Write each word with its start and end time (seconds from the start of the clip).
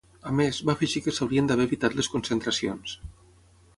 A 0.29 0.31
més, 0.37 0.61
va 0.69 0.75
afegir 0.77 1.03
que 1.07 1.13
s’haurien 1.17 1.49
d’haver 1.51 1.67
evitat 1.71 1.99
les 1.99 2.09
concentracions. 2.15 2.97